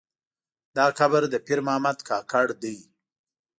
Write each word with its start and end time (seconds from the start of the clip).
دا 0.77 0.85
قبر 0.99 1.21
د 1.29 1.35
پیر 1.45 1.59
محمد 1.67 1.97
کاکړ 2.09 2.45
دی. 2.63 2.77